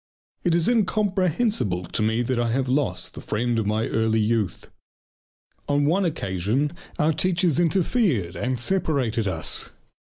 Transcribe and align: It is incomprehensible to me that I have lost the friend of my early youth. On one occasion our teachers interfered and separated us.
It 0.43 0.55
is 0.55 0.67
incomprehensible 0.67 1.83
to 1.85 2.01
me 2.01 2.23
that 2.23 2.39
I 2.39 2.49
have 2.49 2.67
lost 2.67 3.13
the 3.13 3.21
friend 3.21 3.59
of 3.59 3.67
my 3.67 3.85
early 3.87 4.19
youth. 4.19 4.67
On 5.69 5.85
one 5.85 6.05
occasion 6.05 6.73
our 6.97 7.13
teachers 7.13 7.59
interfered 7.59 8.35
and 8.35 8.57
separated 8.57 9.27
us. 9.27 9.69